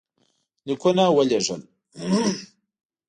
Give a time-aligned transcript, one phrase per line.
[0.67, 1.61] لیکونه ولېږل.